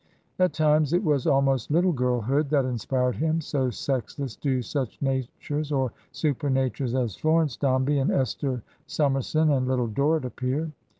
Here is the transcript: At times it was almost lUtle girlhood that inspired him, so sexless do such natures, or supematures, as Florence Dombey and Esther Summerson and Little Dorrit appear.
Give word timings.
At 0.39 0.53
times 0.53 0.93
it 0.93 1.03
was 1.03 1.27
almost 1.27 1.69
lUtle 1.69 1.93
girlhood 1.93 2.49
that 2.49 2.65
inspired 2.65 3.17
him, 3.17 3.39
so 3.39 3.69
sexless 3.69 4.35
do 4.35 4.63
such 4.63 4.99
natures, 4.99 5.71
or 5.71 5.91
supematures, 6.11 6.95
as 6.95 7.15
Florence 7.15 7.55
Dombey 7.55 7.99
and 7.99 8.09
Esther 8.09 8.63
Summerson 8.87 9.51
and 9.51 9.67
Little 9.67 9.85
Dorrit 9.85 10.25
appear. 10.25 10.71